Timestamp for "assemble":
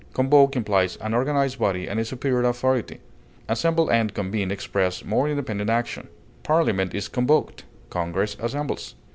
3.47-3.91